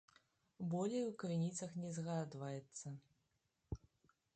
[0.71, 2.87] Болей у крыніцах не згадваецца.